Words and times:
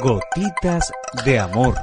Gotitas 0.00 0.90
de 1.24 1.38
amor. 1.38 1.74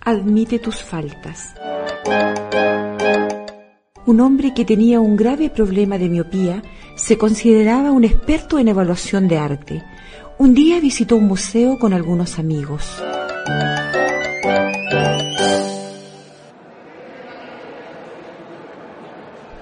Admite 0.00 0.58
tus 0.58 0.82
faltas. 0.82 1.54
Un 4.06 4.20
hombre 4.20 4.54
que 4.54 4.64
tenía 4.64 5.00
un 5.00 5.16
grave 5.16 5.50
problema 5.50 5.98
de 5.98 6.08
miopía 6.08 6.62
se 6.96 7.18
consideraba 7.18 7.92
un 7.92 8.04
experto 8.04 8.58
en 8.58 8.68
evaluación 8.68 9.28
de 9.28 9.38
arte. 9.38 9.84
Un 10.38 10.54
día 10.54 10.80
visitó 10.80 11.16
un 11.16 11.26
museo 11.26 11.78
con 11.78 11.92
algunos 11.92 12.38
amigos. 12.38 13.02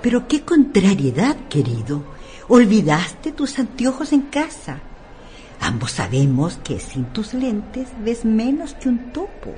Pero 0.03 0.27
qué 0.27 0.43
contrariedad, 0.43 1.37
querido. 1.49 2.03
Olvidaste 2.49 3.33
tus 3.33 3.59
anteojos 3.59 4.13
en 4.13 4.23
casa. 4.23 4.81
Ambos 5.61 5.93
sabemos 5.93 6.59
que 6.65 6.81
sin 6.81 7.05
tus 7.07 7.35
lentes 7.35 7.89
ves 8.03 8.25
menos 8.25 8.75
que 8.75 8.89
un 8.89 9.13
topo. 9.13 9.55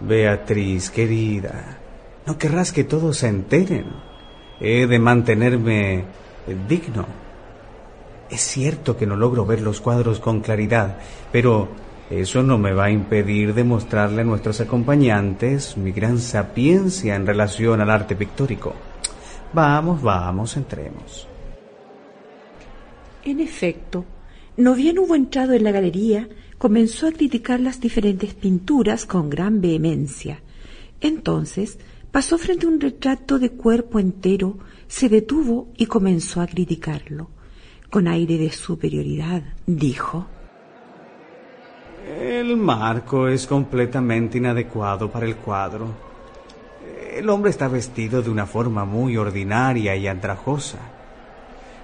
Beatriz, 0.00 0.90
querida, 0.90 1.78
no 2.26 2.38
querrás 2.38 2.72
que 2.72 2.84
todos 2.84 3.18
se 3.18 3.28
enteren. 3.28 3.86
He 4.60 4.86
de 4.86 4.98
mantenerme 4.98 6.04
digno. 6.68 7.06
Es 8.30 8.40
cierto 8.40 8.96
que 8.96 9.06
no 9.06 9.16
logro 9.16 9.44
ver 9.44 9.60
los 9.60 9.80
cuadros 9.80 10.20
con 10.20 10.40
claridad, 10.40 10.98
pero 11.30 11.68
eso 12.08 12.42
no 12.42 12.58
me 12.58 12.72
va 12.72 12.84
a 12.84 12.90
impedir 12.90 13.54
demostrarle 13.54 14.22
a 14.22 14.24
nuestros 14.24 14.60
acompañantes 14.60 15.76
mi 15.76 15.92
gran 15.92 16.18
sapiencia 16.18 17.16
en 17.16 17.26
relación 17.26 17.80
al 17.80 17.90
arte 17.90 18.14
pictórico. 18.16 18.74
Vamos, 19.52 20.00
vamos, 20.00 20.56
entremos. 20.56 21.28
En 23.24 23.40
efecto, 23.40 24.04
no 24.56 24.74
bien 24.74 24.98
hubo 24.98 25.14
entrado 25.14 25.52
en 25.52 25.64
la 25.64 25.70
galería, 25.70 26.28
comenzó 26.58 27.06
a 27.06 27.12
criticar 27.12 27.60
las 27.60 27.80
diferentes 27.80 28.34
pinturas 28.34 29.04
con 29.06 29.28
gran 29.28 29.60
vehemencia. 29.60 30.40
Entonces 31.00 31.78
pasó 32.10 32.38
frente 32.38 32.66
a 32.66 32.68
un 32.68 32.80
retrato 32.80 33.38
de 33.38 33.50
cuerpo 33.50 33.98
entero, 33.98 34.58
se 34.88 35.08
detuvo 35.08 35.68
y 35.76 35.86
comenzó 35.86 36.40
a 36.40 36.46
criticarlo. 36.46 37.28
Con 37.90 38.08
aire 38.08 38.38
de 38.38 38.50
superioridad, 38.50 39.42
dijo 39.66 40.26
El 42.06 42.56
marco 42.56 43.28
es 43.28 43.46
completamente 43.46 44.38
inadecuado 44.38 45.10
para 45.10 45.26
el 45.26 45.36
cuadro. 45.36 46.11
El 47.12 47.28
hombre 47.28 47.50
está 47.50 47.68
vestido 47.68 48.22
de 48.22 48.30
una 48.30 48.46
forma 48.46 48.86
muy 48.86 49.18
ordinaria 49.18 49.94
y 49.96 50.06
andrajosa. 50.06 50.78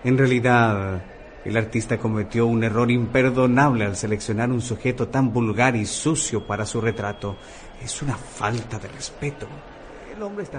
En 0.03 0.17
realidad, 0.17 1.03
el 1.45 1.57
artista 1.57 1.99
cometió 1.99 2.47
un 2.47 2.65
error 2.65 2.91
imperdonable 2.91 3.85
al 3.85 3.95
seleccionar 3.95 4.51
un 4.51 4.63
sujeto 4.63 5.09
tan 5.09 5.31
vulgar 5.31 5.77
y 5.77 5.85
sucio 5.85 6.47
para 6.47 6.65
su 6.65 6.81
retrato. 6.81 7.37
Es 7.85 8.01
una 8.01 8.17
falta 8.17 8.79
de 8.79 8.89
respeto. 8.89 9.47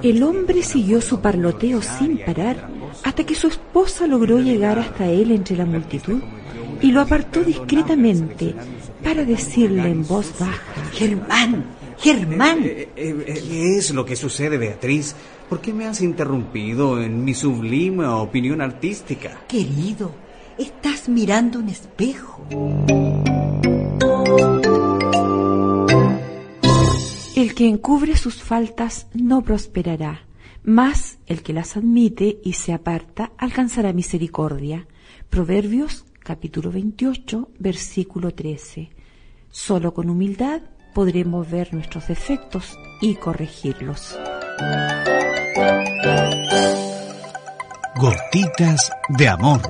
El 0.03 0.23
hombre, 0.23 0.61
siguió 0.61 1.01
su 1.01 1.19
parloteo 1.19 1.81
sin 1.81 2.19
parar 2.19 2.69
hasta 3.03 3.25
que 3.25 3.35
su 3.35 3.47
esposa 3.47 4.05
logró 4.07 4.39
llegar 4.39 4.77
hasta 4.77 5.07
él 5.07 5.31
entre 5.31 5.57
la 5.57 5.65
multitud 5.65 6.21
y 6.79 6.91
lo 6.91 7.01
apartó 7.01 7.43
discretamente 7.43 8.55
para 9.03 9.25
decirle 9.25 9.89
en 9.89 10.07
voz 10.07 10.33
baja, 10.39 10.61
Germán, 10.93 11.65
Germán. 11.99 12.63
Eh, 12.63 12.89
eh, 12.95 13.25
eh, 13.27 13.43
¿Qué 13.47 13.77
es 13.77 13.91
lo 13.91 14.05
que 14.05 14.15
sucede, 14.15 14.57
Beatriz? 14.57 15.15
¿Por 15.49 15.59
qué 15.59 15.73
me 15.73 15.85
has 15.85 16.01
interrumpido 16.01 17.01
en 17.01 17.23
mi 17.23 17.33
sublime 17.33 18.05
opinión 18.07 18.61
artística? 18.61 19.41
Querido, 19.47 20.11
estás 20.57 21.09
mirando 21.09 21.59
un 21.59 21.69
espejo. 21.69 22.45
El 27.35 27.53
que 27.53 27.67
encubre 27.67 28.15
sus 28.15 28.41
faltas 28.41 29.07
no 29.13 29.41
prosperará, 29.41 30.25
mas 30.63 31.17
el 31.25 31.41
que 31.41 31.53
las 31.53 31.75
admite 31.75 32.39
y 32.43 32.53
se 32.53 32.73
aparta 32.73 33.31
alcanzará 33.37 33.91
misericordia. 33.91 34.87
Proverbios 35.29 36.05
capítulo 36.19 36.71
28, 36.71 37.49
versículo 37.59 38.33
13. 38.33 38.89
Solo 39.49 39.93
con 39.93 40.09
humildad 40.09 40.61
podremos 40.99 41.49
ver 41.49 41.73
nuestros 41.73 42.09
defectos 42.09 42.77
y 42.99 43.15
corregirlos. 43.15 44.19
Gotitas 47.95 48.91
de 49.07 49.29
Amor, 49.29 49.61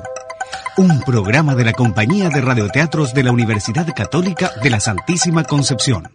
un 0.77 0.99
programa 1.01 1.53
de 1.53 1.65
la 1.65 1.73
Compañía 1.73 2.29
de 2.29 2.41
Radioteatros 2.41 3.13
de 3.13 3.21
la 3.21 3.31
Universidad 3.31 3.87
Católica 3.95 4.49
de 4.63 4.71
la 4.71 4.79
Santísima 4.79 5.43
Concepción. 5.43 6.09